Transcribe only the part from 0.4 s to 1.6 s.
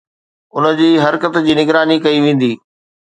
ان جي حرڪت جي